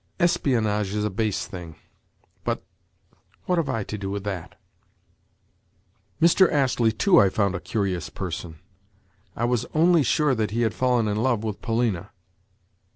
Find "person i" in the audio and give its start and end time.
8.09-9.45